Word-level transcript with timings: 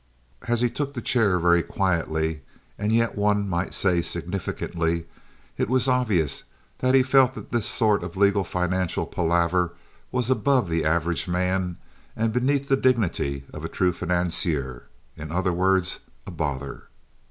As 0.47 0.61
he 0.61 0.69
took 0.71 0.95
the 0.95 1.01
chair 1.03 1.37
very 1.37 1.61
quietly, 1.61 2.41
and 2.75 2.91
yet 2.91 3.15
one 3.15 3.47
might 3.47 3.71
say 3.71 4.01
significantly, 4.01 5.05
it 5.59 5.69
was 5.69 5.87
obvious 5.87 6.41
that 6.79 6.95
he 6.95 7.03
felt 7.03 7.35
that 7.35 7.51
this 7.51 7.67
sort 7.69 8.01
of 8.03 8.17
legal 8.17 8.43
financial 8.43 9.05
palaver 9.05 9.73
was 10.11 10.31
above 10.31 10.69
the 10.69 10.83
average 10.85 11.27
man 11.27 11.77
and 12.15 12.33
beneath 12.33 12.67
the 12.67 12.75
dignity 12.77 13.45
of 13.53 13.63
a 13.63 13.69
true 13.69 13.93
financier—in 13.93 15.31
other 15.31 15.53
words, 15.53 15.99
a 16.25 16.31
bother. 16.31 16.85